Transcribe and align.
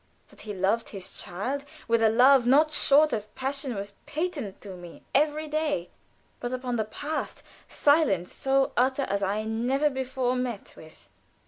That 0.29 0.41
he 0.41 0.53
loved 0.55 0.89
his 0.89 1.13
child 1.21 1.63
with 1.87 2.01
a 2.01 2.09
love 2.09 2.47
not 2.47 2.71
short 2.71 3.13
of 3.13 3.35
passion 3.35 3.75
was 3.75 3.93
patent 4.07 4.59
to 4.61 4.75
me 4.75 5.03
every 5.13 5.47
day. 5.47 5.91
But 6.39 6.53
upon 6.53 6.77
the 6.77 6.85
past, 6.85 7.43
silence 7.67 8.33
so 8.33 8.71
utter 8.75 9.03
as 9.03 9.21
I 9.21 9.43
never 9.43 9.91
before 9.91 10.33
met 10.35 10.73
with. 10.75 11.07